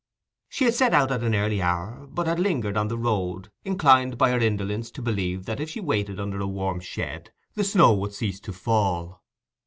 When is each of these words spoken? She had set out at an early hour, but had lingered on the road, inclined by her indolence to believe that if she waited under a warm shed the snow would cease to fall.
She 0.49 0.65
had 0.65 0.73
set 0.73 0.95
out 0.95 1.11
at 1.11 1.21
an 1.21 1.35
early 1.35 1.61
hour, 1.61 2.07
but 2.09 2.25
had 2.25 2.39
lingered 2.39 2.75
on 2.75 2.87
the 2.87 2.97
road, 2.97 3.51
inclined 3.63 4.17
by 4.17 4.31
her 4.31 4.39
indolence 4.39 4.89
to 4.89 4.99
believe 5.03 5.45
that 5.45 5.59
if 5.59 5.69
she 5.69 5.79
waited 5.79 6.19
under 6.19 6.39
a 6.39 6.47
warm 6.47 6.79
shed 6.79 7.31
the 7.53 7.63
snow 7.63 7.93
would 7.93 8.13
cease 8.15 8.39
to 8.39 8.51
fall. 8.51 9.21